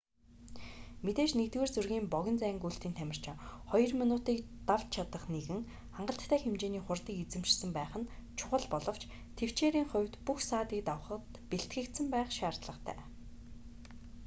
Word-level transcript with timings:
мэдээж 1.05 1.31
нэгдүгээр 1.37 1.73
зэргийн 1.75 2.07
богино 2.13 2.39
зайн 2.41 2.57
гүйлтийн 2.63 2.97
тамирчин 2.99 3.37
хоёр 3.69 3.91
минутыг 4.01 4.39
давч 4.69 4.87
чадах 4.95 5.23
нэгэн 5.35 5.61
хангалттай 5.95 6.39
хэмжээний 6.41 6.83
хурдыг 6.85 7.15
эзэмшсэн 7.23 7.69
байх 7.77 7.93
нь 7.99 8.09
чухал 8.37 8.65
боловч 8.73 9.03
тэвчээрийн 9.37 9.87
хувьд 9.91 10.13
бүх 10.25 10.39
саадыг 10.49 10.81
давахад 10.89 11.23
бэлтгэгдсэн 11.49 12.07
байх 12.13 12.29
шаардлагатай 12.37 12.97